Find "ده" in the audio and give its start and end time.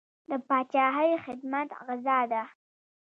2.31-2.43